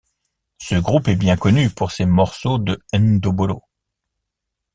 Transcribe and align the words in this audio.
Ce 0.57 0.73
groupe 0.73 1.09
est 1.09 1.15
bien 1.15 1.37
connu 1.37 1.69
pour 1.69 1.91
ses 1.91 2.07
morceaux 2.07 2.57
de 2.57 2.83
ndombolo. 2.91 3.61